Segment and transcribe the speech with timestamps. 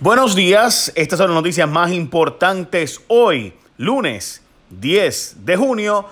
[0.00, 6.06] Buenos días, estas son las noticias más importantes hoy, lunes 10 de junio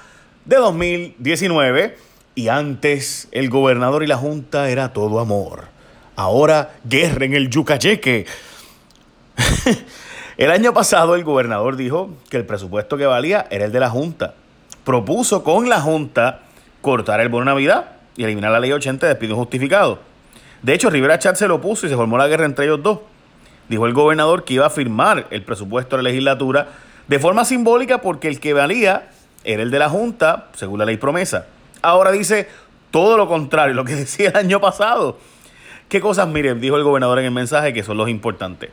[0.45, 1.99] de 2019.
[2.37, 5.65] Y antes el gobernador y la junta era todo amor.
[6.15, 8.25] Ahora guerra en el Yucayeque.
[10.39, 13.91] el año pasado el gobernador dijo que el presupuesto que valía era el de la
[13.91, 14.35] junta.
[14.85, 16.43] Propuso con la junta
[16.81, 19.99] cortar el bono Navidad y eliminar la ley 80 de despido injustificado.
[20.63, 23.01] De hecho, Rivera Chat se lo puso y se formó la guerra entre ellos dos
[23.69, 26.69] dijo el gobernador que iba a firmar el presupuesto de la legislatura
[27.09, 29.11] de forma simbólica porque el que valía
[29.45, 31.47] era el de la Junta, según la ley promesa.
[31.81, 32.49] Ahora dice
[32.91, 35.19] todo lo contrario, lo que decía el año pasado.
[35.89, 38.71] ¿Qué cosas, miren, dijo el gobernador en el mensaje que son los importantes?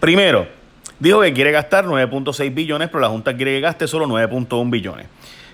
[0.00, 0.46] Primero,
[0.98, 5.06] dijo que quiere gastar 9.6 billones, pero la Junta quiere que gaste solo 9.1 billones.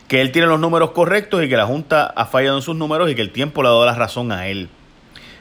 [0.06, 3.10] Que él tiene los números correctos y que la Junta ha fallado en sus números
[3.10, 4.68] y que el tiempo le ha dado la razón a él.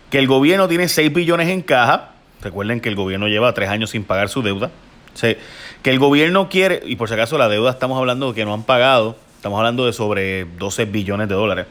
[0.10, 2.13] Que el gobierno tiene 6 billones en caja
[2.44, 4.70] Recuerden que el gobierno lleva tres años sin pagar su deuda.
[5.22, 8.54] que el gobierno quiere, y por si acaso la deuda estamos hablando de que no
[8.54, 11.68] han pagado, estamos hablando de sobre 12 billones de dólares,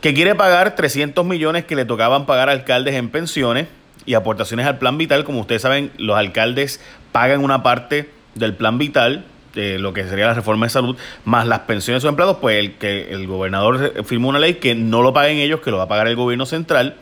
[0.00, 3.68] que quiere pagar 300 millones que le tocaban pagar a alcaldes en pensiones
[4.04, 5.24] y aportaciones al plan vital.
[5.24, 6.80] Como ustedes saben, los alcaldes
[7.12, 11.46] pagan una parte del plan vital, de lo que sería la reforma de salud, más
[11.46, 15.00] las pensiones de sus empleados, pues el, que el gobernador firmó una ley que no
[15.00, 16.96] lo paguen ellos, que lo va a pagar el gobierno central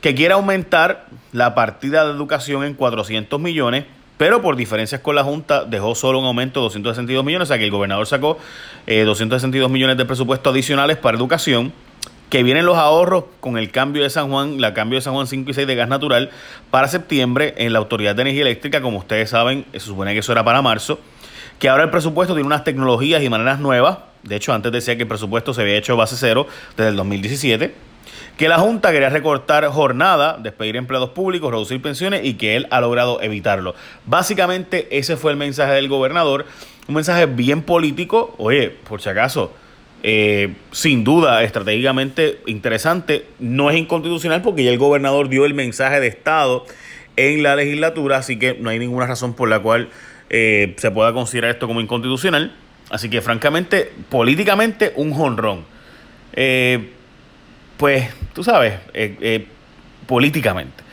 [0.00, 3.84] que quiere aumentar la partida de educación en 400 millones,
[4.16, 7.58] pero por diferencias con la Junta dejó solo un aumento de 262 millones, o sea
[7.58, 8.38] que el gobernador sacó
[8.86, 11.72] 262 eh, millones de presupuesto adicionales para educación,
[12.28, 15.26] que vienen los ahorros con el cambio de San Juan, la cambio de San Juan
[15.26, 16.30] 5 y 6 de gas natural
[16.70, 20.32] para septiembre en la Autoridad de Energía Eléctrica, como ustedes saben, se supone que eso
[20.32, 21.00] era para marzo,
[21.58, 25.02] que ahora el presupuesto tiene unas tecnologías y maneras nuevas, de hecho antes decía que
[25.02, 27.74] el presupuesto se había hecho base cero desde el 2017,
[28.36, 32.80] que la Junta quería recortar jornada, despedir empleados públicos, reducir pensiones y que él ha
[32.80, 33.74] logrado evitarlo.
[34.06, 36.46] Básicamente ese fue el mensaje del gobernador,
[36.88, 39.52] un mensaje bien político, oye, por si acaso,
[40.02, 46.00] eh, sin duda estratégicamente interesante, no es inconstitucional porque ya el gobernador dio el mensaje
[46.00, 46.64] de Estado
[47.16, 49.90] en la legislatura, así que no hay ninguna razón por la cual
[50.30, 52.52] eh, se pueda considerar esto como inconstitucional.
[52.88, 55.64] Así que francamente, políticamente, un jonrón.
[56.32, 56.90] Eh,
[57.80, 59.46] pues, tú sabes, eh, eh,
[60.06, 60.84] políticamente.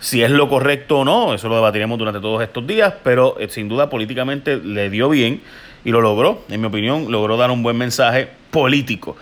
[0.00, 3.48] Si es lo correcto o no, eso lo debatiremos durante todos estos días, pero eh,
[3.48, 5.40] sin duda políticamente le dio bien
[5.84, 9.16] y lo logró, en mi opinión, logró dar un buen mensaje político,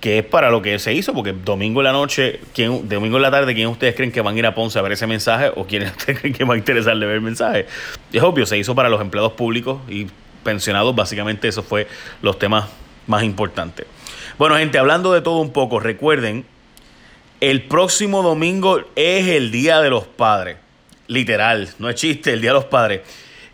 [0.00, 3.22] que es para lo que se hizo, porque domingo en la noche, ¿quién, domingo en
[3.22, 5.52] la tarde, ¿quién ustedes creen que van a ir a Ponce a ver ese mensaje
[5.54, 7.68] o quién ustedes creen que va a interesarle ver el mensaje?
[8.12, 10.08] Es obvio, se hizo para los empleados públicos y
[10.42, 11.86] pensionados, básicamente esos fue
[12.20, 12.64] los temas
[13.06, 13.86] más importantes.
[14.38, 16.44] Bueno, gente, hablando de todo un poco, recuerden
[17.40, 20.56] el próximo domingo es el Día de los Padres.
[21.06, 23.02] Literal, no es chiste, el Día de los Padres.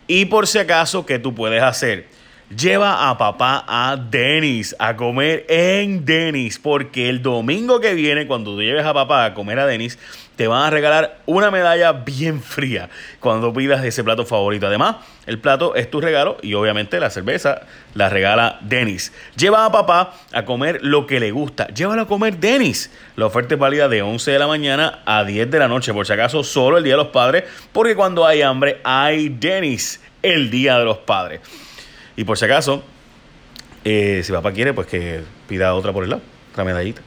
[0.07, 2.07] Y por si acaso, ¿qué tú puedes hacer?
[2.57, 8.55] Lleva a papá a Denis a comer en Denis, porque el domingo que viene, cuando
[8.55, 9.97] tú lleves a papá a comer a Denis,
[10.35, 12.89] te van a regalar una medalla bien fría
[13.21, 14.67] cuando pidas ese plato favorito.
[14.67, 14.97] Además,
[15.27, 17.61] el plato es tu regalo y obviamente la cerveza
[17.93, 19.13] la regala Denis.
[19.37, 21.67] Lleva a papá a comer lo que le gusta.
[21.67, 22.91] Llévalo a comer Denis.
[23.15, 26.05] La oferta es válida de 11 de la mañana a 10 de la noche, por
[26.05, 30.51] si acaso solo el Día de los Padres, porque cuando hay hambre hay Denis, el
[30.51, 31.39] Día de los Padres.
[32.15, 32.83] Y por si acaso,
[33.83, 37.01] eh, si papá quiere, pues que pida otra por el lado, otra medallita.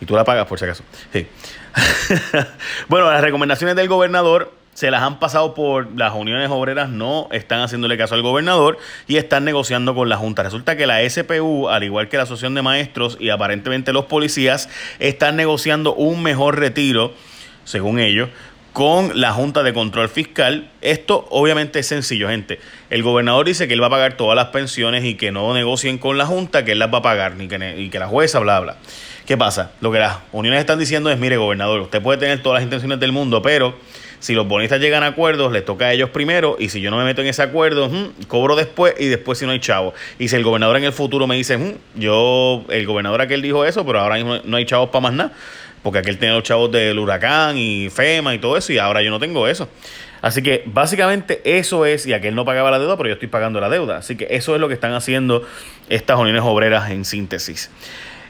[0.00, 0.84] Y tú la pagas por si acaso.
[1.12, 1.26] Sí.
[2.88, 7.62] bueno, las recomendaciones del gobernador se las han pasado por las uniones obreras, no están
[7.62, 10.42] haciéndole caso al gobernador y están negociando con la Junta.
[10.42, 14.68] Resulta que la SPU, al igual que la Asociación de Maestros y aparentemente los policías,
[14.98, 17.14] están negociando un mejor retiro,
[17.64, 18.30] según ellos,
[18.74, 20.68] con la Junta de Control Fiscal.
[20.80, 22.58] Esto obviamente es sencillo, gente.
[22.90, 25.96] El gobernador dice que él va a pagar todas las pensiones y que no negocien
[25.96, 28.40] con la Junta, que él las va a pagar, ni que, y que la jueza,
[28.40, 28.76] bla, bla.
[29.26, 29.70] ¿Qué pasa?
[29.80, 32.98] Lo que las uniones están diciendo es, mire, gobernador, usted puede tener todas las intenciones
[32.98, 33.76] del mundo, pero
[34.18, 36.96] si los bonistas llegan a acuerdos, les toca a ellos primero, y si yo no
[36.96, 37.88] me meto en ese acuerdo,
[38.26, 39.94] cobro después y después si no hay chavo.
[40.18, 43.86] Y si el gobernador en el futuro me dice, yo, el gobernador aquel dijo eso,
[43.86, 45.32] pero ahora mismo no hay chavos para más nada
[45.84, 49.10] porque aquel tenía los chavos del huracán y FEMA y todo eso, y ahora yo
[49.10, 49.68] no tengo eso.
[50.22, 53.60] Así que básicamente eso es, y aquel no pagaba la deuda, pero yo estoy pagando
[53.60, 53.98] la deuda.
[53.98, 55.46] Así que eso es lo que están haciendo
[55.90, 57.70] estas uniones obreras en síntesis.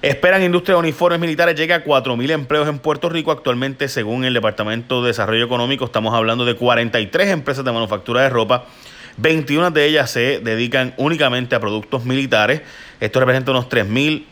[0.02, 3.30] Esperan industria de uniformes militares llega a 4.000 empleos en Puerto Rico.
[3.30, 8.30] Actualmente, según el Departamento de Desarrollo Económico, estamos hablando de 43 empresas de manufactura de
[8.30, 8.66] ropa.
[9.18, 12.62] 21 de ellas se dedican únicamente a productos militares.
[12.98, 14.24] Esto representa unos 3.000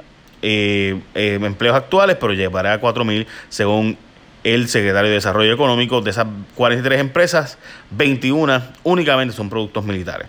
[0.43, 3.97] eh, eh, empleos actuales, pero llevará a 4.000 según
[4.45, 6.01] el secretario de Desarrollo Económico.
[6.01, 7.59] De esas 43 empresas,
[7.91, 10.27] 21 únicamente son productos militares.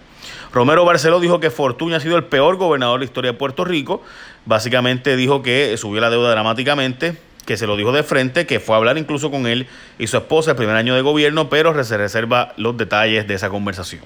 [0.54, 3.66] Romero Barceló dijo que Fortuño ha sido el peor gobernador de la historia de Puerto
[3.66, 4.04] Rico.
[4.46, 8.76] Básicamente dijo que subió la deuda dramáticamente, que se lo dijo de frente, que fue
[8.76, 9.68] a hablar incluso con él
[9.98, 13.50] y su esposa el primer año de gobierno, pero se reserva los detalles de esa
[13.50, 14.04] conversación.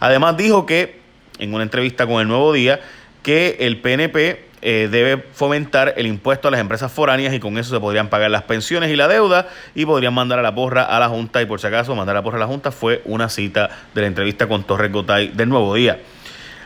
[0.00, 1.00] Además dijo que,
[1.38, 2.80] en una entrevista con el Nuevo Día,
[3.22, 7.74] que el PNP eh, debe fomentar el impuesto a las empresas foráneas y con eso
[7.74, 11.00] se podrían pagar las pensiones y la deuda y podrían mandar a la porra a
[11.00, 13.28] la Junta y por si acaso mandar a la porra a la Junta fue una
[13.28, 15.98] cita de la entrevista con Torres Gotay del Nuevo Día.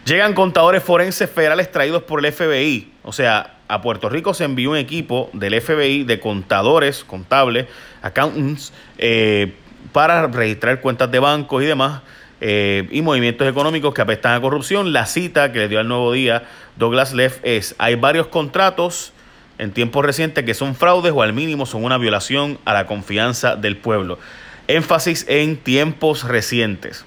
[0.04, 4.72] Llegan contadores forenses federales traídos por el FBI, o sea, a Puerto Rico se envió
[4.72, 7.66] un equipo del FBI de contadores, contables,
[8.02, 9.54] accountants, eh,
[9.92, 12.02] para registrar cuentas de bancos y demás
[12.40, 14.92] eh, y movimientos económicos que apestan a corrupción.
[14.92, 16.44] La cita que le dio al nuevo día
[16.76, 19.12] Douglas Leff es, hay varios contratos
[19.58, 23.56] en tiempos recientes que son fraudes o al mínimo son una violación a la confianza
[23.56, 24.18] del pueblo.
[24.66, 27.04] Énfasis en tiempos recientes.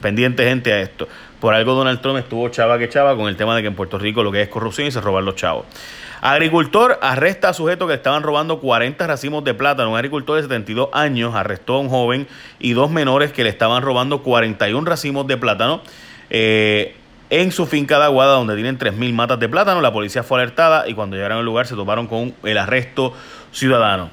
[0.00, 1.08] Pendiente gente a esto.
[1.44, 3.98] Por algo Donald Trump estuvo chava que chava con el tema de que en Puerto
[3.98, 5.66] Rico lo que es corrupción y se roban los chavos.
[6.22, 9.90] Agricultor arresta a sujetos que estaban robando 40 racimos de plátano.
[9.90, 12.26] Un agricultor de 72 años arrestó a un joven
[12.60, 15.82] y dos menores que le estaban robando 41 racimos de plátano.
[16.30, 16.96] Eh,
[17.28, 20.88] en su finca de Aguada, donde tienen 3.000 matas de plátano, la policía fue alertada
[20.88, 23.12] y cuando llegaron al lugar se toparon con el arresto
[23.52, 24.08] ciudadano.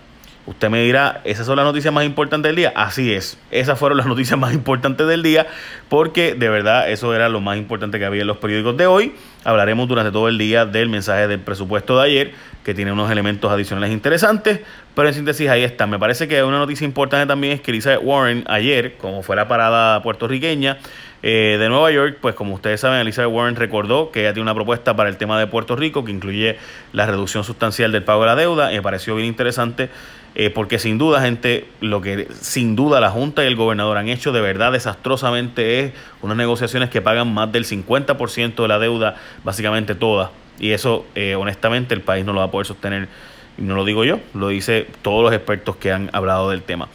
[0.51, 2.73] Usted me dirá, ¿esas son las noticias más importantes del día?
[2.75, 5.47] Así es, esas fueron las noticias más importantes del día,
[5.87, 9.15] porque de verdad eso era lo más importante que había en los periódicos de hoy.
[9.45, 12.31] Hablaremos durante todo el día del mensaje del presupuesto de ayer,
[12.65, 14.59] que tiene unos elementos adicionales interesantes,
[14.93, 15.87] pero en síntesis ahí está.
[15.87, 19.47] Me parece que una noticia importante también es que Elizabeth Warren ayer, como fue la
[19.47, 20.79] parada puertorriqueña,
[21.23, 24.55] eh, de Nueva York, pues como ustedes saben, Elizabeth Warren recordó que ella tiene una
[24.55, 26.57] propuesta para el tema de Puerto Rico que incluye
[26.93, 28.69] la reducción sustancial del pago de la deuda.
[28.69, 29.89] Me pareció bien interesante
[30.33, 34.07] eh, porque sin duda, gente, lo que sin duda la Junta y el gobernador han
[34.07, 39.15] hecho de verdad desastrosamente es unas negociaciones que pagan más del 50% de la deuda,
[39.43, 40.31] básicamente toda.
[40.57, 43.09] Y eso, eh, honestamente, el país no lo va a poder sostener.
[43.57, 46.87] Y no lo digo yo, lo dice todos los expertos que han hablado del tema.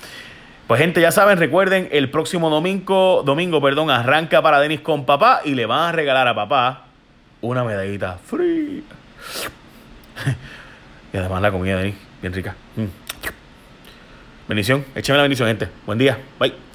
[0.67, 5.43] Pues gente, ya saben, recuerden, el próximo domingo, domingo, perdón, arranca para Denis con papá
[5.45, 6.87] y le van a regalar a papá
[7.43, 8.83] una medallita free.
[11.13, 12.57] y además la comida de Denis, bien rica.
[12.77, 13.06] Mm.
[14.49, 15.69] Bendición, échame la bendición, gente.
[15.87, 16.66] Buen día, bye.